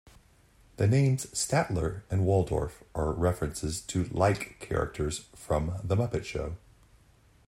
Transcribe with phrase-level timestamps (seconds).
[0.77, 6.55] The names Statler and Waldorf are references to like characters from The Muppet Show.